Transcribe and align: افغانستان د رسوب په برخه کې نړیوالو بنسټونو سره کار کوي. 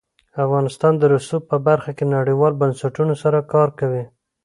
افغانستان 0.45 0.93
د 0.97 1.03
رسوب 1.13 1.43
په 1.51 1.57
برخه 1.67 1.91
کې 1.97 2.05
نړیوالو 2.15 2.59
بنسټونو 2.61 3.13
سره 3.23 3.39
کار 3.53 3.69
کوي. 3.79 4.03